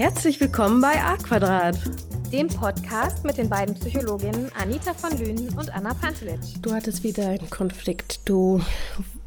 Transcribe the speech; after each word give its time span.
Herzlich 0.00 0.40
willkommen 0.40 0.80
bei 0.80 0.94
A 0.98 1.18
Quadrat, 1.18 1.78
dem 2.32 2.48
Podcast 2.48 3.22
mit 3.22 3.36
den 3.36 3.50
beiden 3.50 3.74
Psychologinnen 3.74 4.50
Anita 4.58 4.94
von 4.94 5.10
Lünen 5.18 5.50
und 5.58 5.76
Anna 5.76 5.92
Pantelic. 5.92 6.40
Du 6.62 6.72
hattest 6.72 7.04
wieder 7.04 7.28
einen 7.28 7.50
Konflikt. 7.50 8.20
Du 8.24 8.62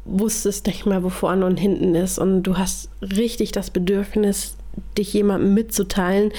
wusstest 0.04 0.66
nicht 0.66 0.84
mehr, 0.84 1.04
wo 1.04 1.10
vorne 1.10 1.46
und 1.46 1.58
hinten 1.58 1.94
ist 1.94 2.18
und 2.18 2.42
du 2.42 2.58
hast 2.58 2.88
richtig 3.00 3.52
das 3.52 3.70
Bedürfnis, 3.70 4.56
dich 4.98 5.12
jemandem 5.12 5.54
mitzuteilen. 5.54 6.32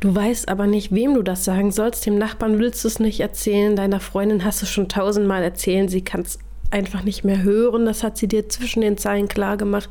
Du 0.00 0.12
weißt 0.12 0.48
aber 0.48 0.66
nicht, 0.66 0.92
wem 0.92 1.14
du 1.14 1.22
das 1.22 1.44
sagen 1.44 1.70
sollst. 1.70 2.04
Dem 2.06 2.18
Nachbarn 2.18 2.58
willst 2.58 2.82
du 2.82 2.88
es 2.88 2.98
nicht 2.98 3.20
erzählen. 3.20 3.76
Deiner 3.76 4.00
Freundin 4.00 4.44
hast 4.44 4.62
du 4.62 4.66
schon 4.66 4.88
tausendmal 4.88 5.44
erzählen. 5.44 5.86
Sie 5.86 6.02
kann 6.02 6.22
es 6.22 6.40
einfach 6.70 7.02
nicht 7.02 7.24
mehr 7.24 7.42
hören. 7.42 7.86
Das 7.86 8.02
hat 8.02 8.18
sie 8.18 8.28
dir 8.28 8.48
zwischen 8.48 8.80
den 8.80 8.98
Zeilen 8.98 9.28
klar 9.28 9.56
gemacht. 9.56 9.88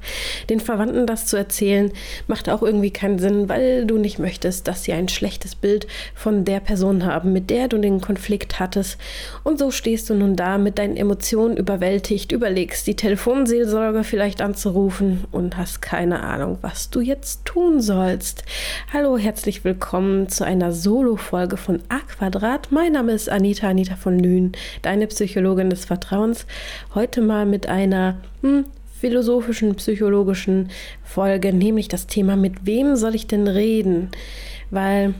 Den 0.49 0.59
Verwandten 0.59 1.07
das 1.07 1.27
zu 1.27 1.37
erzählen, 1.37 1.91
macht 2.27 2.49
auch 2.49 2.61
irgendwie 2.61 2.91
keinen 2.91 3.19
Sinn, 3.19 3.49
weil 3.49 3.85
du 3.85 3.97
nicht 3.97 4.19
möchtest, 4.19 4.67
dass 4.67 4.83
sie 4.83 4.93
ein 4.93 5.07
schlechtes 5.07 5.55
Bild 5.55 5.87
von 6.13 6.45
der 6.45 6.59
Person 6.59 7.05
haben, 7.05 7.33
mit 7.33 7.49
der 7.49 7.67
du 7.67 7.77
den 7.77 8.01
Konflikt 8.01 8.59
hattest. 8.59 8.97
Und 9.43 9.59
so 9.59 9.71
stehst 9.71 10.09
du 10.09 10.13
nun 10.13 10.35
da 10.35 10.57
mit 10.57 10.77
deinen 10.77 10.97
Emotionen 10.97 11.57
überwältigt, 11.57 12.31
überlegst, 12.31 12.87
die 12.87 12.95
Telefonseelsorge 12.95 14.03
vielleicht 14.03 14.41
anzurufen 14.41 15.25
und 15.31 15.57
hast 15.57 15.81
keine 15.81 16.21
Ahnung, 16.21 16.57
was 16.61 16.89
du 16.89 17.01
jetzt 17.01 17.45
tun 17.45 17.81
sollst. 17.81 18.43
Hallo, 18.91 19.17
herzlich 19.17 19.63
willkommen 19.63 20.29
zu 20.29 20.45
einer 20.45 20.71
Solo-Folge 20.71 21.57
von 21.57 21.81
A 21.89 21.99
Quadrat. 21.99 22.71
Mein 22.71 22.93
Name 22.93 23.13
ist 23.13 23.29
Anita, 23.29 23.69
Anita 23.69 23.95
von 23.95 24.19
Lünen, 24.19 24.53
deine 24.81 25.07
Psychologin 25.07 25.69
des 25.69 25.85
Vertrauens. 25.85 26.45
Heute 26.93 27.21
mal 27.21 27.45
mit 27.45 27.67
einer 27.67 28.17
hm, 28.41 28.65
philosophischen, 28.99 29.75
psychologischen 29.75 30.69
Folge, 31.03 31.53
nämlich 31.53 31.87
das 31.87 32.07
Thema, 32.07 32.35
mit 32.35 32.65
wem 32.65 32.95
soll 32.95 33.15
ich 33.15 33.27
denn 33.27 33.47
reden? 33.47 34.09
Weil 34.71 35.13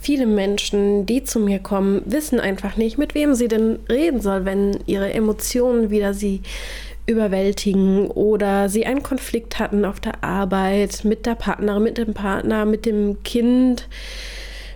viele 0.00 0.26
Menschen, 0.26 1.06
die 1.06 1.24
zu 1.24 1.40
mir 1.40 1.58
kommen, 1.58 2.02
wissen 2.04 2.40
einfach 2.40 2.76
nicht, 2.76 2.98
mit 2.98 3.14
wem 3.14 3.34
sie 3.34 3.48
denn 3.48 3.78
reden 3.90 4.20
soll, 4.20 4.44
wenn 4.44 4.78
ihre 4.86 5.12
Emotionen 5.12 5.90
wieder 5.90 6.12
sie 6.12 6.42
überwältigen 7.06 8.08
oder 8.08 8.68
sie 8.68 8.86
einen 8.86 9.02
Konflikt 9.02 9.58
hatten 9.58 9.84
auf 9.84 9.98
der 9.98 10.22
Arbeit 10.22 11.04
mit 11.04 11.26
der 11.26 11.34
Partnerin, 11.34 11.82
mit 11.82 11.98
dem 11.98 12.14
Partner, 12.14 12.64
mit 12.64 12.86
dem 12.86 13.22
Kind 13.24 13.88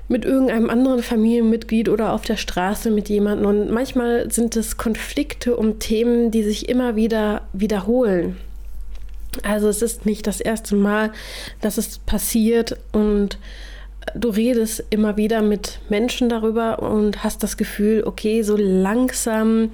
mit 0.08 0.24
irgendeinem 0.24 0.70
anderen 0.70 1.02
Familienmitglied 1.02 1.88
oder 1.88 2.12
auf 2.12 2.22
der 2.22 2.36
Straße 2.36 2.90
mit 2.90 3.08
jemandem. 3.08 3.46
Und 3.46 3.70
manchmal 3.70 4.30
sind 4.30 4.56
es 4.56 4.76
Konflikte 4.76 5.56
um 5.56 5.78
Themen, 5.78 6.30
die 6.30 6.42
sich 6.42 6.68
immer 6.68 6.96
wieder 6.96 7.42
wiederholen. 7.52 8.36
Also 9.42 9.68
es 9.68 9.82
ist 9.82 10.06
nicht 10.06 10.26
das 10.26 10.40
erste 10.40 10.76
Mal, 10.76 11.12
dass 11.60 11.78
es 11.78 11.98
passiert 11.98 12.78
und 12.92 13.38
du 14.14 14.28
redest 14.28 14.84
immer 14.90 15.16
wieder 15.16 15.42
mit 15.42 15.80
Menschen 15.88 16.28
darüber 16.28 16.80
und 16.80 17.24
hast 17.24 17.42
das 17.42 17.56
Gefühl, 17.56 18.04
okay, 18.06 18.42
so 18.42 18.56
langsam 18.56 19.70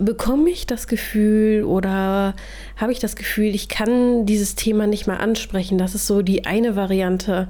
bekomme 0.00 0.50
ich 0.50 0.66
das 0.66 0.86
Gefühl 0.86 1.64
oder 1.64 2.34
habe 2.76 2.92
ich 2.92 2.98
das 2.98 3.16
Gefühl, 3.16 3.54
ich 3.54 3.68
kann 3.68 4.26
dieses 4.26 4.54
Thema 4.54 4.86
nicht 4.86 5.06
mehr 5.06 5.20
ansprechen. 5.20 5.78
Das 5.78 5.94
ist 5.94 6.06
so 6.06 6.22
die 6.22 6.44
eine 6.44 6.76
Variante, 6.76 7.48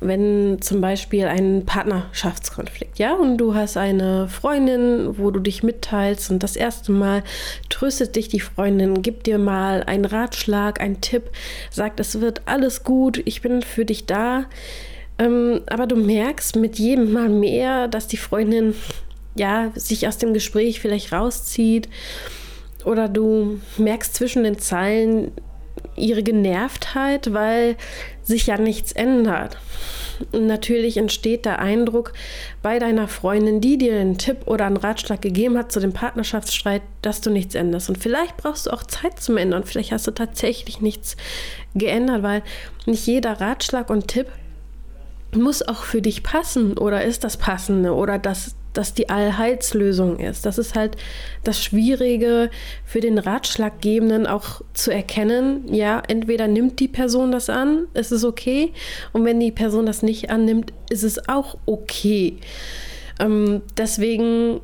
wenn 0.00 0.58
zum 0.60 0.80
Beispiel 0.80 1.26
ein 1.26 1.64
Partnerschaftskonflikt, 1.64 2.98
ja, 2.98 3.14
und 3.14 3.38
du 3.38 3.54
hast 3.54 3.76
eine 3.76 4.28
Freundin, 4.28 5.18
wo 5.18 5.30
du 5.30 5.40
dich 5.40 5.62
mitteilst 5.62 6.30
und 6.30 6.42
das 6.42 6.56
erste 6.56 6.92
Mal 6.92 7.22
tröstet 7.68 8.16
dich 8.16 8.28
die 8.28 8.40
Freundin, 8.40 9.02
gibt 9.02 9.26
dir 9.26 9.38
mal 9.38 9.82
einen 9.84 10.04
Ratschlag, 10.04 10.80
einen 10.80 11.00
Tipp, 11.00 11.30
sagt, 11.70 12.00
es 12.00 12.20
wird 12.20 12.42
alles 12.46 12.84
gut, 12.84 13.22
ich 13.24 13.42
bin 13.42 13.62
für 13.62 13.84
dich 13.84 14.06
da. 14.06 14.44
Ähm, 15.18 15.62
aber 15.66 15.86
du 15.86 15.96
merkst 15.96 16.56
mit 16.56 16.78
jedem 16.78 17.12
Mal 17.12 17.28
mehr, 17.28 17.88
dass 17.88 18.06
die 18.06 18.18
Freundin 18.18 18.74
ja, 19.34 19.70
sich 19.74 20.08
aus 20.08 20.18
dem 20.18 20.34
Gespräch 20.34 20.80
vielleicht 20.80 21.12
rauszieht 21.12 21.88
oder 22.84 23.08
du 23.08 23.60
merkst 23.76 24.14
zwischen 24.14 24.44
den 24.44 24.58
Zeilen 24.58 25.32
ihre 25.96 26.22
Genervtheit, 26.22 27.32
weil 27.32 27.76
sich 28.26 28.46
ja 28.46 28.58
nichts 28.58 28.92
ändert. 28.92 29.56
Natürlich 30.32 30.96
entsteht 30.96 31.44
der 31.44 31.58
Eindruck 31.58 32.12
bei 32.62 32.78
deiner 32.78 33.06
Freundin, 33.06 33.60
die 33.60 33.78
dir 33.78 33.94
einen 33.94 34.18
Tipp 34.18 34.38
oder 34.46 34.66
einen 34.66 34.78
Ratschlag 34.78 35.22
gegeben 35.22 35.56
hat 35.56 35.70
zu 35.70 35.78
dem 35.78 35.92
Partnerschaftsstreit, 35.92 36.82
dass 37.02 37.20
du 37.20 37.30
nichts 37.30 37.54
änderst. 37.54 37.88
Und 37.88 37.98
vielleicht 37.98 38.36
brauchst 38.36 38.66
du 38.66 38.70
auch 38.70 38.82
Zeit 38.82 39.20
zum 39.20 39.36
Ändern. 39.36 39.64
Vielleicht 39.64 39.92
hast 39.92 40.06
du 40.06 40.10
tatsächlich 40.10 40.80
nichts 40.80 41.16
geändert, 41.74 42.22
weil 42.22 42.42
nicht 42.86 43.06
jeder 43.06 43.40
Ratschlag 43.40 43.90
und 43.90 44.08
Tipp 44.08 44.26
muss 45.34 45.62
auch 45.62 45.84
für 45.84 46.02
dich 46.02 46.22
passen 46.22 46.78
oder 46.78 47.04
ist 47.04 47.22
das 47.22 47.36
passende 47.36 47.94
oder 47.94 48.18
das 48.18 48.55
das 48.76 48.94
die 48.94 49.08
Allheilslösung 49.08 50.18
ist. 50.18 50.46
Das 50.46 50.58
ist 50.58 50.74
halt 50.74 50.96
das 51.44 51.62
Schwierige 51.62 52.50
für 52.84 53.00
den 53.00 53.18
Ratschlaggebenden 53.18 54.26
auch 54.26 54.62
zu 54.74 54.90
erkennen. 54.90 55.72
Ja, 55.72 56.02
entweder 56.06 56.48
nimmt 56.48 56.80
die 56.80 56.88
Person 56.88 57.32
das 57.32 57.50
an, 57.50 57.86
es 57.94 58.12
ist 58.12 58.24
okay, 58.24 58.72
und 59.12 59.24
wenn 59.24 59.40
die 59.40 59.52
Person 59.52 59.86
das 59.86 60.02
nicht 60.02 60.30
annimmt, 60.30 60.72
ist 60.90 61.02
es 61.02 61.28
auch 61.28 61.56
okay. 61.66 62.38
Ähm, 63.18 63.62
deswegen 63.76 64.60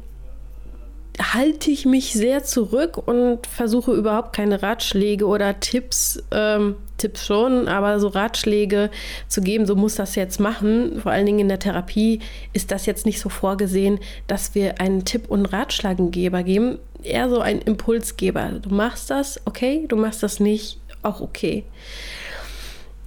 halte 1.20 1.70
ich 1.70 1.84
mich 1.84 2.12
sehr 2.12 2.42
zurück 2.42 2.96
und 3.06 3.46
versuche 3.46 3.92
überhaupt 3.92 4.34
keine 4.34 4.62
Ratschläge 4.62 5.26
oder 5.26 5.60
Tipps, 5.60 6.22
ähm, 6.30 6.76
Tipps 7.02 7.26
schon, 7.26 7.66
aber 7.66 7.98
so 7.98 8.08
Ratschläge 8.08 8.90
zu 9.26 9.40
geben, 9.40 9.66
so 9.66 9.74
muss 9.74 9.96
das 9.96 10.14
jetzt 10.14 10.38
machen. 10.38 11.00
Vor 11.00 11.10
allen 11.10 11.26
Dingen 11.26 11.40
in 11.40 11.48
der 11.48 11.58
Therapie 11.58 12.20
ist 12.52 12.70
das 12.70 12.86
jetzt 12.86 13.06
nicht 13.06 13.18
so 13.18 13.28
vorgesehen, 13.28 13.98
dass 14.28 14.54
wir 14.54 14.80
einen 14.80 15.04
Tipp 15.04 15.28
und 15.28 15.46
Ratschlagengeber 15.46 16.44
geben, 16.44 16.78
eher 17.02 17.28
so 17.28 17.40
ein 17.40 17.60
Impulsgeber. 17.60 18.52
Du 18.62 18.70
machst 18.70 19.10
das, 19.10 19.40
okay, 19.46 19.84
du 19.88 19.96
machst 19.96 20.22
das 20.22 20.38
nicht, 20.38 20.78
auch 21.02 21.20
okay. 21.20 21.64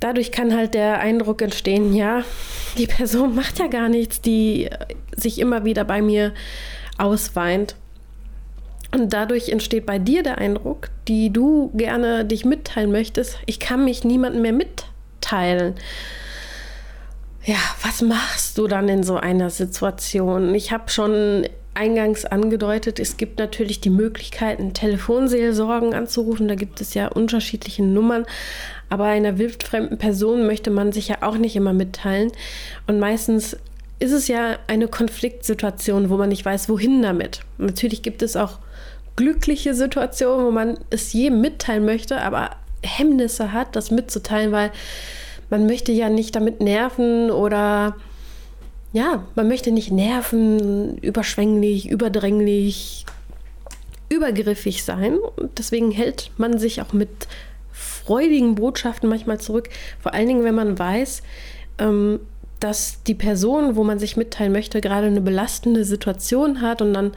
Dadurch 0.02 0.34
kann 0.34 0.54
halt 0.54 0.74
der 0.74 1.00
Eindruck 1.00 1.42
entstehen, 1.42 1.96
ja, 1.96 2.24
die 2.78 2.88
Person 2.88 3.34
macht 3.36 3.60
ja 3.60 3.68
gar 3.68 3.88
nichts, 3.88 4.20
die 4.20 4.70
sich 5.16 5.40
immer 5.40 5.64
wieder 5.64 5.86
bei 5.86 6.02
mir 6.02 6.34
ausweint. 6.98 7.76
Und 8.92 9.14
dadurch 9.14 9.50
entsteht 9.50 9.86
bei 9.86 10.00
dir 10.00 10.24
der 10.24 10.38
Eindruck, 10.38 10.90
die 11.08 11.32
du 11.32 11.72
gerne 11.74 12.26
dich 12.26 12.46
mitteilen 12.46 12.92
möchtest, 12.92 13.40
ich 13.46 13.60
kann 13.60 13.84
mich 13.84 14.04
niemandem 14.04 14.42
mehr 14.42 14.54
mitteilen. 14.54 15.76
Ja, 17.44 17.58
was 17.84 18.02
machst 18.02 18.58
du 18.58 18.68
dann 18.68 18.90
in 18.90 19.04
so 19.04 19.18
einer 19.18 19.50
Situation? 19.50 20.56
Ich 20.56 20.72
habe 20.72 20.90
schon 20.90 21.48
eingangs 21.76 22.26
angedeutet, 22.26 23.00
es 23.00 23.18
gibt 23.18 23.38
natürlich 23.38 23.82
die 23.82 23.90
Möglichkeiten, 23.90 24.74
Telefonseelsorgen 24.74 25.94
anzurufen. 25.94 26.48
Da 26.48 26.56
gibt 26.56 26.82
es 26.82 26.94
ja 26.94 27.08
unterschiedliche 27.08 27.84
Nummern. 27.84 28.26
Aber 28.90 29.06
einer 29.06 29.38
wildfremden 29.38 29.98
Person 29.98 30.48
möchte 30.48 30.72
man 30.72 30.92
sich 30.92 31.10
ja 31.10 31.18
auch 31.22 31.38
nicht 31.38 31.56
immer 31.56 31.74
mitteilen. 31.74 32.32
Und 32.88 33.00
meistens 33.00 33.58
ist 34.00 34.12
es 34.12 34.28
ja 34.28 34.58
eine 34.68 34.88
Konfliktsituation, 34.88 36.10
wo 36.10 36.18
man 36.18 36.30
nicht 36.30 36.46
weiß, 36.46 36.70
wohin 36.70 37.02
damit. 37.02 37.42
Natürlich 37.58 38.02
gibt 38.02 38.22
es 38.22 38.36
auch 38.36 38.60
glückliche 39.16 39.74
Situation, 39.74 40.46
wo 40.46 40.52
man 40.52 40.78
es 40.90 41.14
jedem 41.14 41.42
mitteilen 41.42 41.86
möchte, 41.86 42.22
aber 42.22 42.52
Hemmnisse 42.84 43.54
hat, 43.54 43.76
das 43.76 43.92
mitzuteilen, 43.92 44.52
weil 44.52 44.72
man 45.50 45.66
möchte 45.66 45.92
ja 45.92 46.10
nicht 46.10 46.36
damit 46.36 46.60
nerven 46.60 47.32
oder 47.32 47.96
ja, 48.94 49.26
man 49.36 49.48
möchte 49.48 49.72
nicht 49.72 49.92
nerven, 49.92 50.98
überschwänglich, 51.00 51.90
überdränglich, 51.90 53.06
übergriffig 54.10 54.84
sein. 54.84 55.18
Und 55.18 55.58
deswegen 55.58 55.92
hält 55.92 56.32
man 56.38 56.60
sich 56.60 56.82
auch 56.82 56.94
mit 56.94 57.10
freudigen 57.74 58.56
Botschaften 58.56 59.10
manchmal 59.10 59.40
zurück. 59.40 59.70
Vor 60.00 60.14
allen 60.14 60.28
Dingen, 60.28 60.44
wenn 60.46 60.56
man 60.56 60.80
weiß, 60.80 61.24
ähm, 61.80 62.22
dass 62.60 63.04
die 63.04 63.16
Person, 63.16 63.76
wo 63.76 63.84
man 63.84 64.00
sich 64.00 64.18
mitteilen 64.18 64.52
möchte, 64.52 64.82
gerade 64.82 65.08
eine 65.08 65.22
belastende 65.22 65.84
Situation 65.84 66.62
hat 66.62 66.82
und 66.82 66.94
dann 66.94 67.12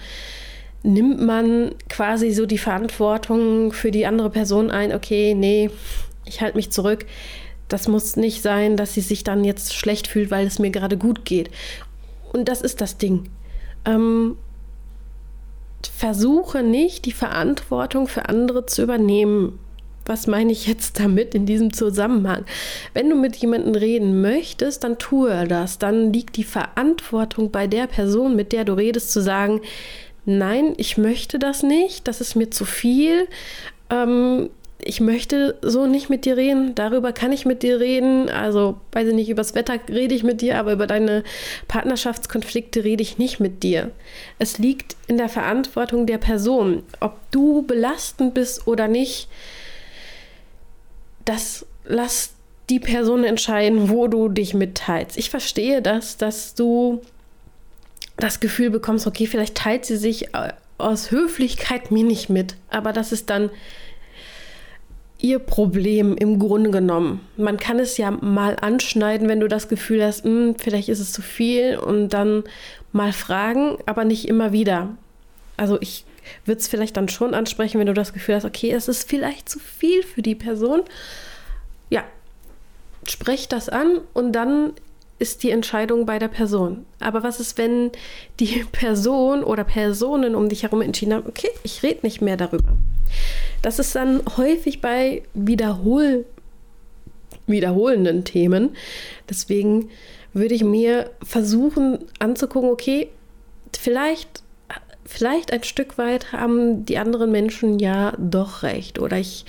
nimmt 0.83 1.21
man 1.21 1.75
quasi 1.89 2.31
so 2.33 2.47
die 2.47 2.59
Verantwortung 2.59 3.73
für 3.73 3.91
die 3.91 4.07
andere 4.07 4.31
Person 4.31 4.71
ein, 4.71 4.95
okay, 4.95 5.35
nee, 5.35 5.71
ich 6.25 6.41
halte 6.41 6.57
mich 6.57 6.71
zurück. 6.71 7.07
Das 7.69 7.89
muss 7.89 8.17
nicht 8.17 8.43
sein, 8.43 8.77
dass 8.77 8.95
sie 8.95 9.01
sich 9.01 9.25
dann 9.25 9.45
jetzt 9.45 9.75
schlecht 9.75 10.07
fühlt, 10.07 10.31
weil 10.31 10.47
es 10.47 10.59
mir 10.59 10.71
gerade 10.71 10.97
gut 10.97 11.25
geht. 11.25 11.51
Und 12.33 12.49
das 12.49 12.63
ist 12.63 12.81
das 12.81 12.97
Ding. 12.97 13.29
Ähm, 13.85 14.37
versuche 15.97 16.63
nicht, 16.63 17.05
die 17.05 17.13
Verantwortung 17.13 18.09
für 18.09 18.29
andere 18.29 18.67
zu 18.67 18.83
übernehmen. 18.83 19.59
Was 20.09 20.27
meine 20.27 20.51
ich 20.51 20.67
jetzt 20.67 20.99
damit 20.99 21.35
in 21.35 21.45
diesem 21.45 21.73
Zusammenhang? 21.73 22.47
Wenn 22.95 23.11
du 23.11 23.15
mit 23.15 23.37
jemandem 23.37 23.75
reden 23.75 24.23
möchtest, 24.23 24.83
dann 24.83 24.99
tue 24.99 25.47
das. 25.47 25.79
Dann 25.79 26.13
liegt 26.13 26.37
die 26.37 26.45
Verantwortung 26.45 27.51
bei 27.51 27.67
der 27.67 27.87
Person, 27.87 28.35
mit 28.35 28.53
der 28.53 28.65
du 28.65 28.73
redest, 28.73 29.13
zu 29.13 29.21
sagen, 29.21 29.61
nein, 30.25 30.73
ich 30.79 30.97
möchte 30.97 31.39
das 31.39 31.63
nicht, 31.63 32.09
das 32.09 32.23
ist 32.23 32.37
mir 32.37 32.51
zu 32.51 32.65
viel. 32.65 33.29
Ähm, 33.91 34.49
ich 34.81 35.01
möchte 35.01 35.59
so 35.61 35.87
nicht 35.87 36.09
mit 36.09 36.25
dir 36.25 36.39
reden, 36.39 36.75
darüber 36.75 37.13
kann 37.13 37.33
ich 37.33 37.45
mit 37.45 37.63
dir 37.63 37.81
reden. 37.81 38.31
Also, 38.31 38.79
weiß 38.93 39.09
ich 39.09 39.15
nicht, 39.15 39.29
übers 39.29 39.55
Wetter 39.55 39.75
rede 39.91 40.15
ich 40.15 40.23
mit 40.23 40.41
dir, 40.41 40.59
aber 40.59 40.73
über 40.73 40.87
deine 40.87 41.25
Partnerschaftskonflikte 41.67 42.85
rede 42.85 43.03
ich 43.03 43.19
nicht 43.19 43.41
mit 43.41 43.63
dir. 43.63 43.91
Es 44.39 44.59
liegt 44.59 44.97
in 45.07 45.19
der 45.19 45.29
Verantwortung 45.29 46.07
der 46.07 46.19
Person, 46.19 46.85
ob 47.01 47.19
du 47.31 47.63
belastend 47.63 48.33
bist 48.35 48.67
oder 48.67 48.89
nicht. 48.89 49.29
Das 51.29 51.67
lass 51.85 52.33
die 52.71 52.81
Person 52.81 53.23
entscheiden, 53.23 53.91
wo 53.91 54.09
du 54.09 54.31
dich 54.31 54.55
mitteilst. 54.55 55.19
Ich 55.19 55.29
verstehe 55.29 55.83
das, 55.83 56.17
dass 56.17 56.55
du 56.55 57.03
das 58.17 58.41
Gefühl 58.41 58.71
bekommst, 58.71 59.07
okay, 59.07 59.27
vielleicht 59.27 59.55
teilt 59.55 59.85
sie 59.85 59.99
sich 59.99 60.35
äh, 60.35 60.55
aus 60.79 61.11
Höflichkeit 61.11 61.91
mir 61.91 62.03
nicht 62.03 62.31
mit, 62.31 62.57
aber 62.71 62.95
das 62.95 63.13
ist 63.13 63.29
dann 63.29 63.51
ihr 65.19 65.39
Problem 65.39 66.17
im 66.17 66.39
Grunde 66.39 66.71
genommen. 66.71 67.21
Man 67.37 67.59
kann 67.59 67.79
es 67.79 67.99
ja 67.99 68.11
mal 68.11 68.57
anschneiden, 68.59 69.29
wenn 69.29 69.41
du 69.41 69.49
das 69.49 69.69
Gefühl 69.69 70.03
hast, 70.03 70.25
mh, 70.25 70.31
hm, 70.31 70.55
vielleicht 70.59 70.89
ist 70.89 71.01
es 71.01 71.13
zu 71.13 71.21
viel 71.21 71.77
und 71.77 72.09
dann 72.09 72.43
mal 72.93 73.13
fragen, 73.13 73.77
aber 73.85 74.07
nicht 74.07 74.29
immer 74.29 74.53
wieder. 74.53 74.97
Also 75.59 75.77
ich 75.83 76.07
würde 76.45 76.61
es 76.61 76.69
vielleicht 76.69 76.97
dann 76.97 77.09
schon 77.09 77.35
ansprechen, 77.35 77.79
wenn 77.79 77.87
du 77.87 77.95
das 77.95 78.13
Gefühl 78.13 78.35
hast, 78.35 78.45
okay, 78.45 78.71
es 78.71 78.89
ist 78.89 79.09
vielleicht 79.09 79.49
zu 79.49 79.59
viel 79.59 80.03
für 80.03 80.23
die 80.23 80.35
Person. 80.35 80.83
Ja, 81.91 82.05
sprech 83.07 83.49
das 83.49 83.69
an 83.69 84.01
und 84.15 84.33
dann 84.33 84.73
ist 85.19 85.43
die 85.43 85.51
Entscheidung 85.51 86.07
bei 86.07 86.19
der 86.19 86.29
Person. 86.29 86.87
Aber 87.01 87.23
was 87.23 87.41
ist, 87.41 87.59
wenn 87.59 87.91
die 88.41 88.65
Person 88.73 89.43
oder 89.43 89.65
Personen 89.65 90.35
um 90.35 90.49
dich 90.49 90.63
herum 90.63 90.83
entschieden 90.83 91.15
haben, 91.15 91.27
okay, 91.27 91.51
ich 91.63 91.83
rede 91.83 92.01
nicht 92.03 92.21
mehr 92.21 92.37
darüber. 92.37 92.73
Das 93.63 93.79
ist 93.79 93.95
dann 93.97 94.23
häufig 94.37 94.81
bei 94.81 95.23
Wiederhol 95.35 96.25
wiederholenden 97.47 98.25
Themen. 98.25 98.77
Deswegen 99.29 99.89
würde 100.33 100.55
ich 100.55 100.63
mir 100.63 101.11
versuchen 101.23 101.99
anzugucken, 102.19 102.71
okay, 102.71 103.09
vielleicht 103.77 104.43
vielleicht 105.09 105.53
ein 105.53 105.65
Stück 105.65 105.99
weit 105.99 106.33
haben 106.33 106.85
die 106.85 106.99
anderen 106.99 107.33
Menschen 107.33 107.79
ja 107.79 108.13
doch 108.19 108.63
recht 108.63 108.99
oder 108.99 109.19
ich 109.19 109.45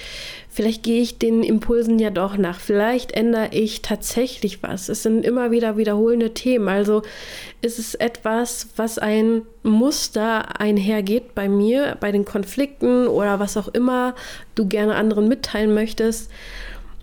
vielleicht 0.49 0.83
gehe 0.83 1.01
ich 1.01 1.19
den 1.19 1.43
Impulsen 1.43 1.99
ja 1.99 2.09
doch 2.09 2.37
nach, 2.37 2.59
vielleicht 2.59 3.11
ändere 3.11 3.49
ich 3.51 3.81
tatsächlich 3.81 4.63
was. 4.63 4.89
Es 4.89 5.03
sind 5.03 5.23
immer 5.23 5.51
wieder 5.51 5.77
wiederholende 5.77 6.33
Themen, 6.33 6.67
also 6.67 7.03
ist 7.61 7.77
es 7.77 7.93
etwas, 7.93 8.67
was 8.75 8.97
ein 8.97 9.43
Muster 9.63 10.59
einhergeht 10.59 11.35
bei 11.35 11.47
mir, 11.47 11.97
bei 11.99 12.11
den 12.11 12.25
Konflikten 12.25 13.07
oder 13.07 13.39
was 13.39 13.57
auch 13.57 13.67
immer 13.67 14.15
du 14.55 14.65
gerne 14.67 14.95
anderen 14.95 15.27
mitteilen 15.27 15.73
möchtest. 15.73 16.31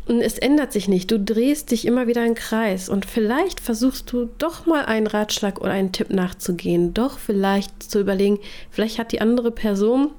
Und 0.06 0.20
es 0.20 0.38
ändert 0.38 0.72
sich 0.72 0.86
nicht. 0.86 1.10
Du 1.10 1.18
drehst 1.18 1.72
dich 1.72 1.84
immer 1.84 2.06
wieder 2.06 2.24
im 2.24 2.34
Kreis. 2.34 2.88
Und 2.88 3.04
vielleicht 3.06 3.60
versuchst 3.60 4.12
du 4.12 4.28
doch 4.38 4.64
mal 4.64 4.84
einen 4.84 5.08
Ratschlag 5.08 5.60
oder 5.60 5.72
einen 5.72 5.90
Tipp 5.90 6.10
nachzugehen. 6.10 6.94
Doch 6.94 7.18
vielleicht 7.18 7.82
zu 7.82 8.00
überlegen, 8.00 8.38
vielleicht 8.70 8.98
hat 8.98 9.10
die 9.10 9.20
andere 9.20 9.50
Person, 9.50 10.10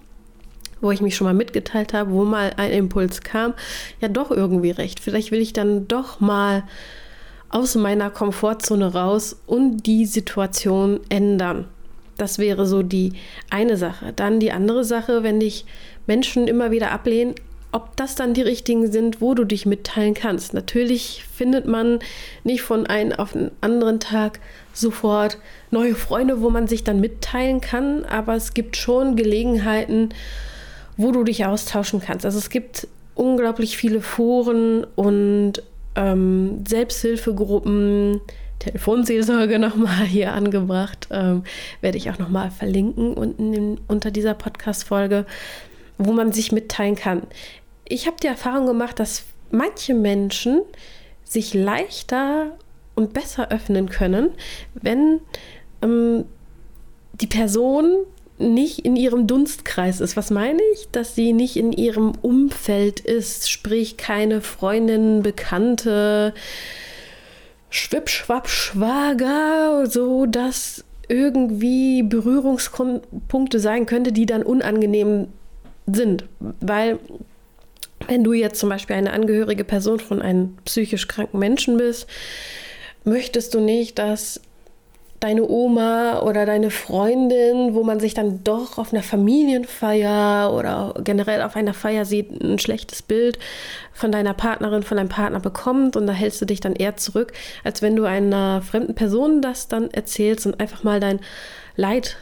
wo 0.81 0.91
ich 0.91 0.99
mich 0.99 1.15
schon 1.15 1.25
mal 1.25 1.33
mitgeteilt 1.33 1.93
habe, 1.93 2.11
wo 2.11 2.25
mal 2.25 2.51
ein 2.57 2.71
Impuls 2.71 3.21
kam, 3.21 3.53
ja 4.01 4.09
doch 4.09 4.29
irgendwie 4.29 4.71
recht. 4.71 4.99
Vielleicht 4.99 5.31
will 5.31 5.41
ich 5.41 5.53
dann 5.53 5.87
doch 5.87 6.19
mal 6.19 6.63
aus 7.49 7.75
meiner 7.75 8.09
Komfortzone 8.09 8.93
raus 8.93 9.37
und 9.45 9.83
die 9.85 10.05
Situation 10.05 10.99
ändern. 11.07 11.65
Das 12.17 12.39
wäre 12.39 12.65
so 12.65 12.83
die 12.83 13.13
eine 13.49 13.77
Sache. 13.77 14.11
Dann 14.13 14.39
die 14.39 14.51
andere 14.51 14.83
Sache, 14.83 15.23
wenn 15.23 15.39
dich 15.39 15.65
Menschen 16.07 16.47
immer 16.47 16.71
wieder 16.71 16.91
ablehnen, 16.91 17.35
ob 17.77 17.95
das 17.95 18.15
dann 18.15 18.33
die 18.33 18.41
richtigen 18.41 18.91
sind, 18.91 19.21
wo 19.21 19.35
du 19.35 19.43
dich 19.43 19.67
mitteilen 19.67 20.15
kannst. 20.15 20.55
Natürlich 20.55 21.23
findet 21.31 21.67
man 21.67 21.99
nicht 22.43 22.63
von 22.63 22.87
einem 22.87 23.11
auf 23.11 23.33
den 23.33 23.51
anderen 23.61 23.99
Tag 23.99 24.39
sofort 24.73 25.37
neue 25.69 25.93
Freunde, 25.93 26.41
wo 26.41 26.49
man 26.49 26.67
sich 26.67 26.83
dann 26.83 26.99
mitteilen 26.99 27.61
kann, 27.61 28.03
aber 28.03 28.33
es 28.33 28.55
gibt 28.55 28.77
schon 28.77 29.15
Gelegenheiten, 29.15 30.09
wo 30.97 31.11
du 31.11 31.23
dich 31.23 31.45
austauschen 31.45 32.01
kannst. 32.01 32.25
Also 32.25 32.39
es 32.39 32.49
gibt 32.49 32.87
unglaublich 33.13 33.77
viele 33.77 34.01
Foren 34.01 34.83
und 34.95 35.61
ähm, 35.95 36.63
Selbsthilfegruppen, 36.67 38.21
Telefonseelsorge 38.57 39.59
nochmal 39.59 40.03
hier 40.05 40.33
angebracht, 40.33 41.09
ähm, 41.11 41.43
werde 41.81 41.99
ich 41.99 42.09
auch 42.09 42.17
nochmal 42.17 42.49
verlinken 42.49 43.13
unten 43.13 43.53
in, 43.53 43.77
unter 43.87 44.09
dieser 44.09 44.33
Podcast-Folge 44.33 45.27
wo 45.97 46.11
man 46.13 46.31
sich 46.31 46.51
mitteilen 46.51 46.95
kann. 46.95 47.23
Ich 47.89 48.07
habe 48.07 48.17
die 48.21 48.27
Erfahrung 48.27 48.65
gemacht, 48.65 48.99
dass 48.99 49.23
manche 49.51 49.93
Menschen 49.93 50.61
sich 51.23 51.53
leichter 51.53 52.57
und 52.95 53.13
besser 53.13 53.51
öffnen 53.51 53.89
können, 53.89 54.31
wenn 54.73 55.19
ähm, 55.81 56.25
die 57.13 57.27
Person 57.27 58.05
nicht 58.39 58.79
in 58.79 58.95
ihrem 58.95 59.25
Dunstkreis 59.27 59.99
ist. 59.99 60.15
Was 60.15 60.29
meine 60.29 60.61
ich? 60.73 60.89
Dass 60.91 61.15
sie 61.15 61.33
nicht 61.33 61.57
in 61.57 61.71
ihrem 61.71 62.13
Umfeld 62.21 62.99
ist, 62.99 63.49
sprich 63.49 63.97
keine 63.97 64.41
Freundin, 64.41 65.23
Bekannte, 65.23 66.33
Schwipp, 67.69 68.09
Schwapp, 68.09 68.47
Schwager, 68.47 69.87
so 69.87 70.25
dass 70.25 70.83
irgendwie 71.09 72.03
Berührungspunkte 72.03 73.59
sein 73.59 73.85
könnte, 73.85 74.11
die 74.11 74.25
dann 74.25 74.43
unangenehm 74.43 75.27
sind. 75.87 76.25
Weil 76.59 76.99
wenn 78.07 78.23
du 78.23 78.33
jetzt 78.33 78.59
zum 78.59 78.69
Beispiel 78.69 78.95
eine 78.95 79.13
angehörige 79.13 79.63
Person 79.63 79.99
von 79.99 80.21
einem 80.21 80.57
psychisch 80.65 81.07
kranken 81.07 81.39
Menschen 81.39 81.77
bist, 81.77 82.07
möchtest 83.03 83.53
du 83.53 83.59
nicht, 83.59 83.99
dass 83.99 84.41
deine 85.19 85.47
Oma 85.47 86.19
oder 86.21 86.45
deine 86.45 86.69
Freundin, 86.69 87.73
wo 87.73 87.83
man 87.83 87.99
sich 87.99 88.13
dann 88.13 88.43
doch 88.43 88.77
auf 88.77 88.93
einer 88.93 89.01
Familienfeier 89.01 90.53
oder 90.53 90.93
generell 91.03 91.41
auf 91.41 91.55
einer 91.55 91.73
Feier 91.73 92.05
sieht, 92.05 92.29
ein 92.41 92.59
schlechtes 92.59 93.01
Bild 93.01 93.39
von 93.93 94.11
deiner 94.11 94.35
Partnerin, 94.35 94.83
von 94.83 94.97
deinem 94.97 95.09
Partner 95.09 95.39
bekommt 95.39 95.95
und 95.95 96.05
da 96.05 96.13
hältst 96.13 96.41
du 96.41 96.45
dich 96.45 96.59
dann 96.59 96.75
eher 96.75 96.97
zurück, 96.97 97.33
als 97.63 97.81
wenn 97.81 97.95
du 97.95 98.03
einer 98.05 98.61
fremden 98.61 98.93
Person 98.93 99.41
das 99.41 99.67
dann 99.67 99.89
erzählst 99.89 100.45
und 100.45 100.59
einfach 100.59 100.83
mal 100.83 100.99
dein 100.99 101.19
Leid 101.75 102.17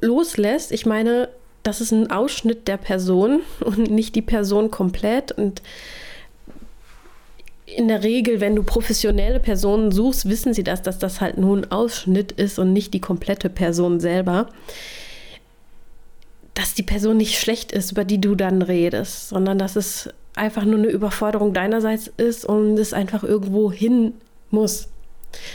loslässt. 0.00 0.72
Ich 0.72 0.86
meine, 0.86 1.28
das 1.62 1.80
ist 1.80 1.92
ein 1.92 2.10
Ausschnitt 2.10 2.68
der 2.68 2.76
Person 2.76 3.40
und 3.60 3.90
nicht 3.90 4.14
die 4.14 4.22
Person 4.22 4.70
komplett. 4.70 5.32
Und 5.32 5.62
in 7.66 7.88
der 7.88 8.02
Regel, 8.02 8.40
wenn 8.40 8.56
du 8.56 8.62
professionelle 8.62 9.40
Personen 9.40 9.92
suchst, 9.92 10.28
wissen 10.28 10.54
sie 10.54 10.64
das, 10.64 10.82
dass 10.82 10.98
das 10.98 11.20
halt 11.20 11.38
nur 11.38 11.56
ein 11.56 11.70
Ausschnitt 11.70 12.32
ist 12.32 12.58
und 12.58 12.72
nicht 12.72 12.94
die 12.94 13.00
komplette 13.00 13.48
Person 13.48 14.00
selber. 14.00 14.48
Dass 16.54 16.74
die 16.74 16.82
Person 16.82 17.16
nicht 17.16 17.38
schlecht 17.38 17.72
ist, 17.72 17.92
über 17.92 18.04
die 18.04 18.20
du 18.20 18.34
dann 18.34 18.62
redest, 18.62 19.28
sondern 19.28 19.58
dass 19.58 19.76
es 19.76 20.08
einfach 20.34 20.64
nur 20.64 20.78
eine 20.78 20.88
Überforderung 20.88 21.52
deinerseits 21.52 22.10
ist 22.16 22.44
und 22.44 22.78
es 22.78 22.92
einfach 22.92 23.22
irgendwo 23.22 23.70
hin 23.70 24.14
muss. 24.50 24.88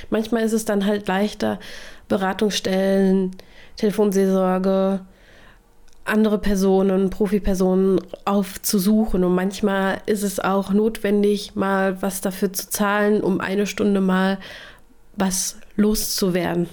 Manchmal 0.10 0.44
ist 0.44 0.54
es 0.54 0.66
dann 0.66 0.86
halt 0.86 1.08
leichter, 1.08 1.60
Beratungsstellen, 2.08 3.32
Telefonseelsorge, 3.78 5.02
andere 6.06 6.38
Personen, 6.38 7.10
Profipersonen 7.10 8.00
aufzusuchen. 8.24 9.24
Und 9.24 9.36
manchmal 9.36 10.02
ist 10.06 10.24
es 10.24 10.40
auch 10.40 10.72
notwendig, 10.72 11.56
mal 11.56 12.02
was 12.02 12.22
dafür 12.22 12.54
zu 12.54 12.70
zahlen, 12.70 13.22
um 13.22 13.42
eine 13.42 13.68
Stunde 13.68 14.02
mal 14.02 14.40
was 15.16 15.58
loszuwerden. 15.76 16.70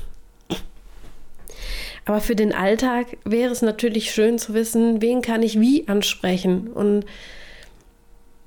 Aber 2.05 2.21
für 2.21 2.35
den 2.37 2.53
Alltag 2.53 3.07
wäre 3.25 3.53
es 3.53 3.63
natürlich 3.63 4.11
schön 4.11 4.39
zu 4.39 4.55
wissen, 4.55 5.01
wen 5.01 5.23
kann 5.23 5.43
ich 5.43 5.61
wie 5.61 5.87
ansprechen. 5.89 6.69
Und 6.69 7.05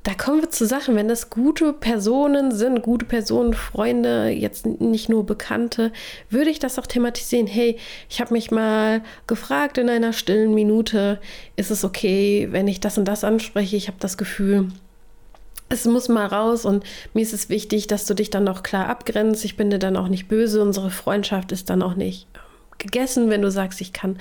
da 0.06 0.14
kommen 0.14 0.42
wir 0.42 0.52
zu 0.52 0.68
Sachen, 0.68 0.96
wenn 0.96 1.08
das 1.08 1.32
gute 1.32 1.74
Personen 1.74 2.52
sind, 2.52 2.84
gute 2.84 3.06
Personen, 3.06 3.56
Freunde, 3.56 4.30
jetzt 4.30 4.68
nicht 4.68 5.10
nur 5.10 5.26
Bekannte, 5.26 5.92
würde 6.30 6.52
ich 6.52 6.60
das 6.60 6.78
auch 6.78 6.86
thematisieren. 6.86 7.48
Hey, 7.48 7.78
ich 8.08 8.22
habe 8.22 8.34
mich 8.34 8.52
mal 8.52 9.02
gefragt 9.26 9.80
in 9.80 9.90
einer 9.90 10.14
stillen 10.14 10.54
Minute, 10.54 11.20
ist 11.56 11.72
es 11.72 11.84
okay, 11.84 12.48
wenn 12.52 12.68
ich 12.68 12.80
das 12.80 13.00
und 13.00 13.06
das 13.06 13.24
anspreche? 13.24 13.76
Ich 13.76 13.88
habe 13.88 13.98
das 14.00 14.16
Gefühl, 14.16 14.68
es 15.70 15.86
muss 15.86 16.08
mal 16.08 16.28
raus 16.28 16.66
und 16.66 16.84
mir 17.16 17.24
ist 17.24 17.34
es 17.34 17.50
wichtig, 17.50 17.88
dass 17.88 18.06
du 18.06 18.14
dich 18.14 18.30
dann 18.30 18.48
auch 18.48 18.62
klar 18.62 18.88
abgrenzt. 18.88 19.44
Ich 19.44 19.58
bin 19.58 19.72
dir 19.72 19.80
dann 19.80 19.98
auch 19.98 20.08
nicht 20.08 20.28
böse. 20.28 20.62
Unsere 20.62 20.92
Freundschaft 20.92 21.52
ist 21.52 21.72
dann 21.72 21.82
auch 21.82 21.96
nicht 21.96 22.28
gegessen, 22.78 23.30
wenn 23.30 23.42
du 23.42 23.52
sagst, 23.52 23.82
ich 23.82 23.94
kann 23.94 24.18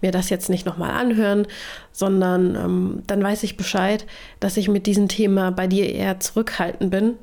mir 0.00 0.10
das 0.10 0.30
jetzt 0.30 0.48
nicht 0.48 0.66
nochmal 0.66 0.90
anhören, 0.90 1.46
sondern 1.92 2.54
ähm, 2.56 3.02
dann 3.06 3.22
weiß 3.22 3.42
ich 3.42 3.56
Bescheid, 3.56 4.06
dass 4.40 4.56
ich 4.56 4.68
mit 4.68 4.86
diesem 4.86 5.08
Thema 5.08 5.50
bei 5.50 5.66
dir 5.66 5.92
eher 5.92 6.20
zurückhaltend 6.20 6.90
bin, 6.90 7.14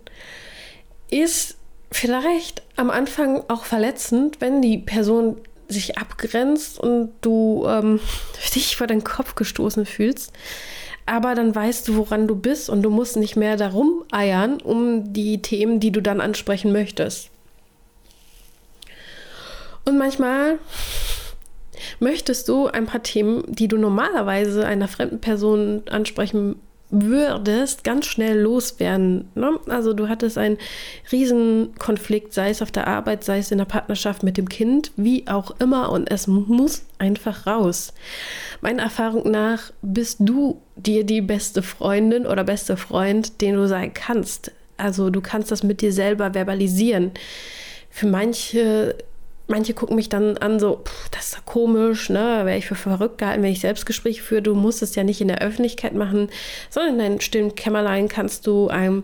ist 1.10 1.58
vielleicht 1.92 2.62
am 2.76 2.90
Anfang 2.90 3.44
auch 3.48 3.66
verletzend, 3.66 4.42
wenn 4.42 4.62
die 4.62 4.78
Person 4.78 5.38
sich 5.68 5.98
abgrenzt 5.98 6.80
und 6.80 7.12
du 7.22 7.66
ähm, 7.68 8.00
dich 8.56 8.76
vor 8.76 8.88
den 8.88 9.04
Kopf 9.04 9.36
gestoßen 9.36 9.86
fühlst. 9.86 10.34
aber 11.06 11.34
dann 11.34 11.56
weißt 11.56 11.88
du, 11.88 11.96
woran 11.98 12.28
du 12.28 12.36
bist 12.36 12.70
und 12.70 12.84
du 12.84 12.90
musst 12.90 13.18
nicht 13.18 13.36
mehr 13.36 13.58
darum 13.58 14.04
eiern 14.12 14.62
um 14.62 15.12
die 15.12 15.42
Themen, 15.42 15.80
die 15.80 15.92
du 15.92 16.02
dann 16.02 16.22
ansprechen 16.22 16.72
möchtest. 16.72 17.32
Und 19.86 19.98
manchmal 19.98 20.60
möchtest 22.00 22.48
du 22.50 22.68
ein 22.68 22.86
paar 22.86 23.04
Themen, 23.04 23.44
die 23.48 23.68
du 23.68 23.78
normalerweise 23.78 24.66
einer 24.66 24.88
fremden 24.88 25.20
Person 25.22 25.84
ansprechen 25.90 26.56
würdest, 26.92 27.84
ganz 27.84 28.08
schnell 28.08 28.40
loswerden. 28.40 29.30
Ne? 29.36 29.60
Also 29.68 29.94
du 29.94 30.10
hattest 30.10 30.38
einen 30.38 30.58
Riesenkonflikt, 31.12 32.34
sei 32.34 32.50
es 32.50 32.62
auf 32.62 32.72
der 32.72 32.88
Arbeit, 32.88 33.24
sei 33.24 33.38
es 33.38 33.52
in 33.52 33.60
der 33.60 33.66
Partnerschaft 33.66 34.24
mit 34.24 34.38
dem 34.38 34.50
Kind, 34.50 34.92
wie 34.96 35.28
auch 35.28 35.54
immer, 35.60 35.92
und 35.92 36.10
es 36.10 36.26
muss 36.26 36.84
einfach 36.98 37.46
raus. 37.46 37.94
Meiner 38.62 38.84
Erfahrung 38.84 39.30
nach 39.30 39.72
bist 39.84 40.18
du 40.20 40.62
dir 40.76 41.04
die 41.04 41.22
beste 41.22 41.62
Freundin 41.62 42.26
oder 42.26 42.44
beste 42.44 42.76
Freund, 42.76 43.40
den 43.42 43.56
du 43.56 43.68
sein 43.68 43.94
kannst. 43.94 44.52
Also 44.78 45.12
du 45.12 45.22
kannst 45.22 45.52
das 45.52 45.62
mit 45.62 45.82
dir 45.82 45.94
selber 45.94 46.34
verbalisieren. 46.34 47.12
Für 47.92 48.08
manche 48.08 48.96
manche 49.50 49.74
gucken 49.74 49.96
mich 49.96 50.10
dann 50.10 50.38
an, 50.38 50.60
so, 50.60 50.82
pff, 50.84 51.10
das 51.10 51.28
ist 51.28 51.36
ja 51.36 51.42
komisch, 51.46 52.10
ne? 52.10 52.42
Wäre 52.46 52.58
ich 52.58 52.68
für 52.68 52.76
verrückt 52.76 53.18
gehalten, 53.18 53.44
wenn 53.44 53.52
ich 53.52 53.62
Selbstgespräche 53.62 54.22
führe. 54.22 54.42
Du 54.42 54.56
musst 54.56 54.82
es 54.82 54.96
ja 54.96 55.04
nicht 55.04 55.22
in 55.22 55.28
der 55.28 55.42
Öffentlichkeit 55.42 55.94
machen, 55.94 56.30
sondern 56.70 56.94
in 56.94 57.00
deinem 57.00 57.20
stillen 57.20 57.56
Kämmerlein 57.56 58.08
kannst 58.08 58.48
du 58.48 58.68
einen 58.68 59.04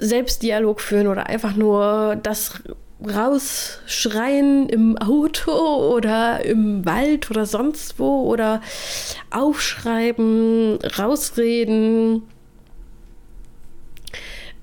Selbstdialog 0.00 0.80
führen 0.80 1.06
oder 1.06 1.26
einfach 1.26 1.56
nur 1.56 2.16
das 2.22 2.62
rausschreien 3.04 4.68
im 4.68 4.96
Auto 4.98 5.52
oder 5.94 6.44
im 6.44 6.86
Wald 6.86 7.30
oder 7.30 7.44
sonst 7.44 7.98
wo 7.98 8.22
oder 8.22 8.60
aufschreiben, 9.30 10.78
rausreden, 10.98 12.22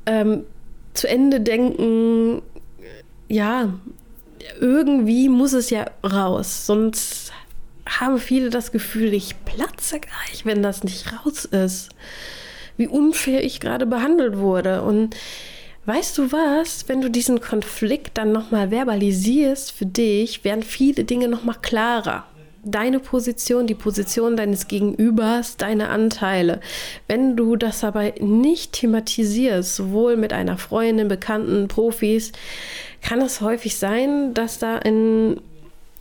ähm, 0.06 0.46
zu 0.94 1.08
Ende 1.08 1.42
denken, 1.42 2.42
ja, 3.28 3.74
irgendwie 4.60 5.29
muss 5.29 5.53
es 5.53 5.69
ja 5.69 5.86
raus. 6.03 6.65
Sonst 6.65 7.31
haben 7.88 8.19
viele 8.19 8.50
das 8.50 8.71
Gefühl, 8.71 9.13
ich 9.13 9.36
platze 9.45 10.00
gleich, 10.00 10.45
wenn 10.45 10.63
das 10.63 10.83
nicht 10.83 11.05
raus 11.13 11.45
ist. 11.45 11.89
Wie 12.77 12.88
unfair 12.88 13.43
ich 13.43 13.60
gerade 13.60 13.86
behandelt 13.86 14.38
wurde. 14.38 14.81
Und 14.83 15.15
weißt 15.86 16.17
du 16.17 16.31
was, 16.31 16.88
wenn 16.88 17.01
du 17.01 17.10
diesen 17.10 17.41
Konflikt 17.41 18.17
dann 18.17 18.31
nochmal 18.31 18.69
verbalisierst 18.69 19.71
für 19.71 19.86
dich, 19.86 20.43
werden 20.43 20.63
viele 20.63 21.03
Dinge 21.03 21.27
nochmal 21.27 21.57
klarer 21.62 22.25
deine 22.63 23.00
Position, 23.00 23.68
die 23.68 23.75
Position 23.75 24.36
deines 24.36 24.68
Gegenübers, 24.68 25.58
deine 25.58 25.89
Anteile. 25.89 26.60
Wenn 27.08 27.36
du 27.36 27.56
das 27.56 27.84
aber 27.84 28.12
nicht 28.20 28.74
thematisierst, 28.74 29.75
sowohl 29.75 30.18
mit 30.18 30.34
einer 30.34 30.58
Freundin, 30.58 31.08
Bekannten, 31.08 31.68
Profis, 31.68 32.32
kann 33.01 33.22
es 33.22 33.41
häufig 33.41 33.77
sein, 33.77 34.34
dass 34.34 34.60
da 34.60 34.77
ein, 34.77 35.41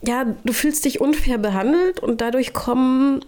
ja, 0.03 0.25
du 0.43 0.53
fühlst 0.53 0.85
dich 0.85 1.01
unfair 1.01 1.37
behandelt 1.37 1.99
und 1.99 2.21
dadurch 2.21 2.53
kommen 2.53 3.25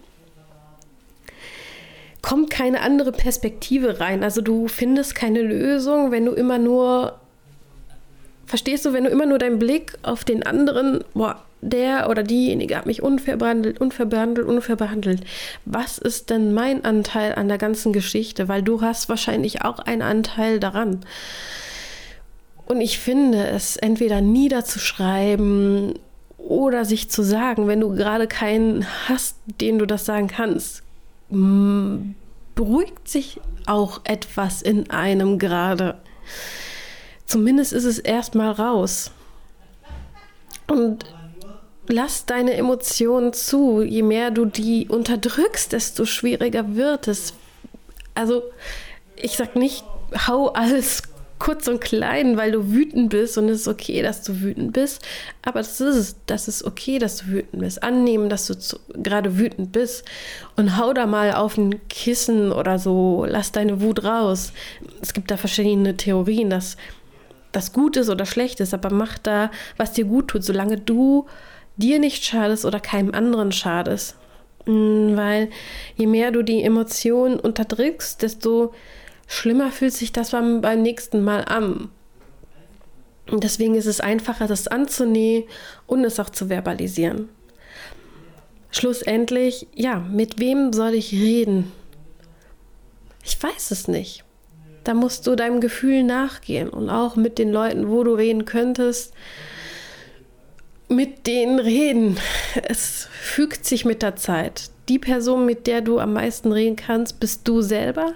kommt 2.22 2.48
keine 2.48 2.80
andere 2.80 3.12
Perspektive 3.12 4.00
rein. 4.00 4.24
Also 4.24 4.40
du 4.40 4.66
findest 4.66 5.14
keine 5.14 5.42
Lösung, 5.42 6.10
wenn 6.10 6.24
du 6.24 6.32
immer 6.32 6.56
nur, 6.56 7.20
verstehst 8.46 8.86
du, 8.86 8.94
wenn 8.94 9.04
du 9.04 9.10
immer 9.10 9.26
nur 9.26 9.38
deinen 9.38 9.58
Blick 9.58 9.92
auf 10.02 10.24
den 10.24 10.42
anderen, 10.42 11.04
boah, 11.12 11.44
der 11.70 12.10
oder 12.10 12.22
diejenige 12.22 12.76
hat 12.76 12.86
mich 12.86 13.02
unfair 13.02 13.36
behandelt, 13.36 13.80
unfair 13.80 14.06
behandelt, 14.06 14.46
unfair 14.46 14.76
behandelt. 14.76 15.22
Was 15.64 15.98
ist 15.98 16.30
denn 16.30 16.52
mein 16.52 16.84
Anteil 16.84 17.34
an 17.34 17.48
der 17.48 17.58
ganzen 17.58 17.92
Geschichte? 17.92 18.48
Weil 18.48 18.62
du 18.62 18.82
hast 18.82 19.08
wahrscheinlich 19.08 19.62
auch 19.62 19.78
einen 19.78 20.02
Anteil 20.02 20.60
daran. 20.60 21.00
Und 22.66 22.80
ich 22.80 22.98
finde 22.98 23.46
es 23.46 23.76
entweder 23.76 24.20
niederzuschreiben 24.20 25.98
oder 26.38 26.84
sich 26.84 27.10
zu 27.10 27.22
sagen, 27.22 27.66
wenn 27.68 27.80
du 27.80 27.94
gerade 27.94 28.26
keinen 28.26 28.86
hast, 29.08 29.36
den 29.60 29.78
du 29.78 29.86
das 29.86 30.04
sagen 30.04 30.28
kannst, 30.28 30.82
beruhigt 32.54 33.08
sich 33.08 33.40
auch 33.66 34.02
etwas 34.04 34.60
in 34.62 34.90
einem 34.90 35.38
gerade. 35.38 35.96
Zumindest 37.26 37.72
ist 37.72 37.84
es 37.84 37.98
erstmal 37.98 38.52
raus. 38.52 39.10
Und 40.66 41.04
lass 41.88 42.26
deine 42.26 42.54
Emotionen 42.54 43.32
zu. 43.32 43.82
Je 43.82 44.02
mehr 44.02 44.30
du 44.30 44.44
die 44.44 44.88
unterdrückst, 44.88 45.72
desto 45.72 46.04
schwieriger 46.04 46.76
wird 46.76 47.08
es. 47.08 47.34
Also, 48.14 48.42
ich 49.16 49.36
sag 49.36 49.56
nicht, 49.56 49.84
hau 50.26 50.48
alles 50.48 51.02
kurz 51.38 51.68
und 51.68 51.80
klein, 51.80 52.36
weil 52.36 52.52
du 52.52 52.70
wütend 52.70 53.10
bist 53.10 53.36
und 53.36 53.48
es 53.48 53.62
ist 53.62 53.68
okay, 53.68 54.00
dass 54.02 54.22
du 54.22 54.40
wütend 54.40 54.72
bist. 54.72 55.02
Aber 55.42 55.58
das 55.58 55.80
ist 55.80 55.96
es. 55.96 56.16
Das 56.26 56.48
ist 56.48 56.64
okay, 56.64 56.98
dass 56.98 57.18
du 57.18 57.26
wütend 57.26 57.60
bist. 57.60 57.82
Annehmen, 57.82 58.28
dass 58.28 58.46
du 58.46 58.54
gerade 58.94 59.36
wütend 59.36 59.72
bist 59.72 60.04
und 60.56 60.78
hau 60.78 60.92
da 60.92 61.06
mal 61.06 61.34
auf 61.34 61.58
ein 61.58 61.86
Kissen 61.88 62.52
oder 62.52 62.78
so. 62.78 63.26
Lass 63.28 63.52
deine 63.52 63.80
Wut 63.80 64.04
raus. 64.04 64.52
Es 65.02 65.12
gibt 65.12 65.30
da 65.30 65.36
verschiedene 65.36 65.96
Theorien, 65.96 66.50
dass 66.50 66.76
das 67.52 67.72
gut 67.72 67.96
ist 67.96 68.08
oder 68.08 68.26
schlecht 68.26 68.60
ist, 68.60 68.74
aber 68.74 68.90
mach 68.90 69.18
da, 69.18 69.50
was 69.76 69.92
dir 69.92 70.04
gut 70.04 70.28
tut, 70.28 70.44
solange 70.44 70.78
du 70.78 71.26
dir 71.76 71.98
nicht 71.98 72.24
schadest 72.24 72.64
oder 72.64 72.80
keinem 72.80 73.14
anderen 73.14 73.52
schadest. 73.52 74.16
Mm, 74.66 75.16
weil 75.16 75.50
je 75.96 76.06
mehr 76.06 76.30
du 76.30 76.42
die 76.42 76.62
Emotionen 76.62 77.38
unterdrückst, 77.38 78.22
desto 78.22 78.72
schlimmer 79.26 79.70
fühlt 79.70 79.92
sich 79.92 80.12
das 80.12 80.30
beim, 80.30 80.82
nächsten 80.82 81.22
Mal 81.22 81.44
an. 81.44 81.90
Und 83.30 83.44
deswegen 83.44 83.74
ist 83.74 83.86
es 83.86 84.00
einfacher, 84.00 84.46
das 84.46 84.68
anzunehmen 84.68 85.44
und 85.86 86.04
es 86.04 86.20
auch 86.20 86.30
zu 86.30 86.48
verbalisieren. 86.48 87.28
Schlussendlich, 88.70 89.66
ja, 89.74 90.00
mit 90.00 90.38
wem 90.38 90.72
soll 90.72 90.94
ich 90.94 91.12
reden? 91.12 91.72
Ich 93.24 93.42
weiß 93.42 93.70
es 93.70 93.88
nicht. 93.88 94.24
Da 94.82 94.92
musst 94.92 95.26
du 95.26 95.36
deinem 95.36 95.60
Gefühl 95.60 96.02
nachgehen 96.02 96.68
und 96.68 96.90
auch 96.90 97.16
mit 97.16 97.38
den 97.38 97.50
Leuten, 97.50 97.88
wo 97.88 98.04
du 98.04 98.12
reden 98.12 98.44
könntest, 98.44 99.14
mit 100.94 101.26
denen 101.26 101.58
reden. 101.58 102.18
Es 102.68 103.08
fügt 103.12 103.64
sich 103.64 103.84
mit 103.84 104.02
der 104.02 104.16
Zeit. 104.16 104.70
Die 104.88 104.98
Person, 104.98 105.46
mit 105.46 105.66
der 105.66 105.80
du 105.80 105.98
am 105.98 106.12
meisten 106.12 106.52
reden 106.52 106.76
kannst, 106.76 107.20
bist 107.20 107.48
du 107.48 107.62
selber 107.62 108.12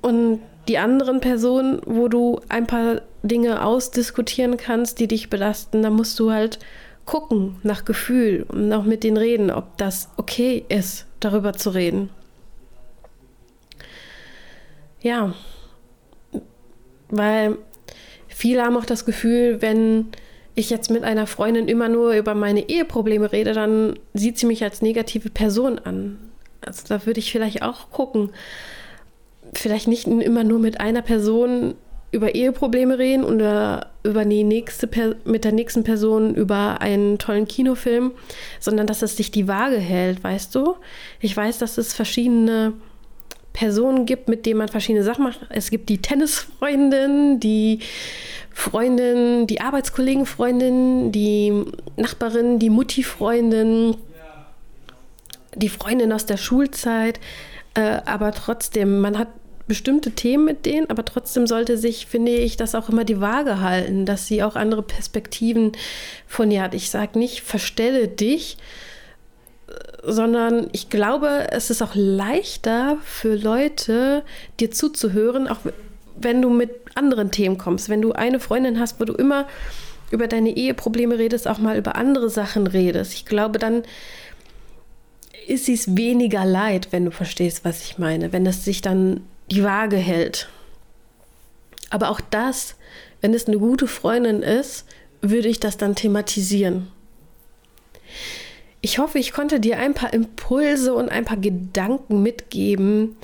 und 0.00 0.40
die 0.68 0.78
anderen 0.78 1.20
Personen, 1.20 1.80
wo 1.86 2.08
du 2.08 2.40
ein 2.48 2.66
paar 2.66 3.02
Dinge 3.22 3.64
ausdiskutieren 3.64 4.56
kannst, 4.56 5.00
die 5.00 5.08
dich 5.08 5.28
belasten, 5.30 5.82
da 5.82 5.90
musst 5.90 6.18
du 6.18 6.30
halt 6.30 6.58
gucken 7.04 7.56
nach 7.62 7.84
Gefühl 7.84 8.46
und 8.48 8.72
auch 8.72 8.84
mit 8.84 9.04
denen 9.04 9.16
reden, 9.16 9.50
ob 9.50 9.76
das 9.76 10.08
okay 10.16 10.64
ist, 10.68 11.06
darüber 11.20 11.52
zu 11.52 11.70
reden. 11.70 12.10
Ja, 15.00 15.34
weil 17.08 17.58
viele 18.28 18.62
haben 18.62 18.76
auch 18.76 18.84
das 18.84 19.04
Gefühl, 19.04 19.60
wenn 19.60 20.12
ich 20.54 20.70
jetzt 20.70 20.90
mit 20.90 21.04
einer 21.04 21.26
Freundin 21.26 21.68
immer 21.68 21.88
nur 21.88 22.12
über 22.14 22.34
meine 22.34 22.68
Eheprobleme 22.68 23.32
rede, 23.32 23.52
dann 23.52 23.98
sieht 24.14 24.38
sie 24.38 24.46
mich 24.46 24.62
als 24.62 24.82
negative 24.82 25.30
Person 25.30 25.78
an. 25.78 26.18
Also 26.60 26.82
da 26.88 27.06
würde 27.06 27.20
ich 27.20 27.32
vielleicht 27.32 27.62
auch 27.62 27.90
gucken, 27.90 28.30
vielleicht 29.54 29.88
nicht 29.88 30.06
immer 30.06 30.44
nur 30.44 30.58
mit 30.58 30.80
einer 30.80 31.02
Person 31.02 31.74
über 32.12 32.34
Eheprobleme 32.34 32.98
reden 32.98 33.24
oder 33.24 33.90
über 34.04 34.24
die 34.26 34.44
nächste 34.44 34.88
mit 35.24 35.44
der 35.44 35.52
nächsten 35.52 35.82
Person 35.82 36.34
über 36.34 36.82
einen 36.82 37.18
tollen 37.18 37.48
Kinofilm, 37.48 38.12
sondern 38.60 38.86
dass 38.86 39.00
es 39.00 39.16
sich 39.16 39.30
die 39.30 39.48
Waage 39.48 39.78
hält, 39.78 40.22
weißt 40.22 40.54
du? 40.54 40.76
Ich 41.20 41.34
weiß, 41.34 41.58
dass 41.58 41.78
es 41.78 41.94
verschiedene 41.94 42.74
Personen 43.52 44.06
gibt, 44.06 44.28
mit 44.28 44.46
denen 44.46 44.58
man 44.58 44.68
verschiedene 44.68 45.04
Sachen 45.04 45.24
macht. 45.24 45.40
Es 45.50 45.70
gibt 45.70 45.88
die 45.88 45.98
Tennisfreundin, 45.98 47.40
die 47.40 47.80
Freundin, 48.50 49.46
die 49.46 49.60
Arbeitskollegenfreundin, 49.60 51.12
die 51.12 51.64
Nachbarin, 51.96 52.58
die 52.58 52.70
Mutti-Freundin, 52.70 53.96
die 55.54 55.68
Freundin 55.68 56.12
aus 56.12 56.26
der 56.26 56.36
Schulzeit. 56.36 57.20
Äh, 57.74 58.00
aber 58.04 58.32
trotzdem, 58.32 59.00
man 59.00 59.18
hat 59.18 59.28
bestimmte 59.68 60.10
Themen 60.10 60.44
mit 60.44 60.66
denen, 60.66 60.90
aber 60.90 61.04
trotzdem 61.04 61.46
sollte 61.46 61.78
sich, 61.78 62.06
finde 62.06 62.32
ich, 62.32 62.56
das 62.56 62.74
auch 62.74 62.88
immer 62.88 63.04
die 63.04 63.20
Waage 63.20 63.60
halten, 63.60 64.04
dass 64.04 64.26
sie 64.26 64.42
auch 64.42 64.56
andere 64.56 64.82
Perspektiven 64.82 65.72
von 66.26 66.50
ihr 66.50 66.62
hat. 66.62 66.74
Ich 66.74 66.90
sage 66.90 67.18
nicht, 67.18 67.40
verstelle 67.42 68.08
dich, 68.08 68.56
sondern 70.02 70.68
ich 70.72 70.90
glaube, 70.90 71.48
es 71.50 71.70
ist 71.70 71.82
auch 71.82 71.94
leichter 71.94 72.98
für 73.04 73.34
Leute, 73.34 74.22
dir 74.60 74.70
zuzuhören, 74.70 75.48
auch 75.48 75.58
wenn 76.16 76.42
du 76.42 76.50
mit 76.50 76.70
anderen 76.94 77.30
Themen 77.30 77.58
kommst. 77.58 77.88
Wenn 77.88 78.02
du 78.02 78.12
eine 78.12 78.40
Freundin 78.40 78.78
hast, 78.78 79.00
wo 79.00 79.04
du 79.04 79.14
immer 79.14 79.46
über 80.10 80.28
deine 80.28 80.50
Eheprobleme 80.50 81.18
redest, 81.18 81.48
auch 81.48 81.58
mal 81.58 81.76
über 81.76 81.96
andere 81.96 82.28
Sachen 82.28 82.66
redest. 82.66 83.14
Ich 83.14 83.24
glaube, 83.24 83.58
dann 83.58 83.82
ist 85.46 85.68
es 85.68 85.96
weniger 85.96 86.44
leid, 86.44 86.88
wenn 86.90 87.04
du 87.04 87.10
verstehst, 87.10 87.64
was 87.64 87.82
ich 87.82 87.98
meine, 87.98 88.32
wenn 88.32 88.46
es 88.46 88.64
sich 88.64 88.82
dann 88.82 89.22
die 89.50 89.64
Waage 89.64 89.96
hält. 89.96 90.48
Aber 91.90 92.10
auch 92.10 92.20
das, 92.20 92.76
wenn 93.20 93.34
es 93.34 93.46
eine 93.46 93.58
gute 93.58 93.86
Freundin 93.86 94.42
ist, 94.42 94.86
würde 95.20 95.48
ich 95.48 95.60
das 95.60 95.76
dann 95.76 95.94
thematisieren. 95.94 96.88
Ich 98.84 98.98
hoffe, 98.98 99.20
ich 99.20 99.32
konnte 99.32 99.60
dir 99.60 99.78
ein 99.78 99.94
paar 99.94 100.12
Impulse 100.12 100.92
und 100.92 101.08
ein 101.08 101.24
paar 101.24 101.36
Gedanken 101.36 102.20
mitgeben, 102.22 103.16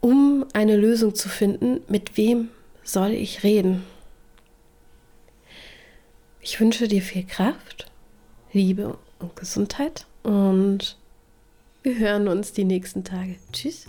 um 0.00 0.46
eine 0.54 0.76
Lösung 0.76 1.14
zu 1.14 1.28
finden, 1.28 1.80
mit 1.86 2.16
wem 2.16 2.48
soll 2.82 3.10
ich 3.10 3.42
reden. 3.42 3.84
Ich 6.40 6.58
wünsche 6.60 6.88
dir 6.88 7.02
viel 7.02 7.24
Kraft, 7.26 7.90
Liebe 8.54 8.96
und 9.18 9.36
Gesundheit 9.36 10.06
und 10.22 10.96
wir 11.82 11.98
hören 11.98 12.26
uns 12.26 12.54
die 12.54 12.64
nächsten 12.64 13.04
Tage. 13.04 13.36
Tschüss. 13.52 13.84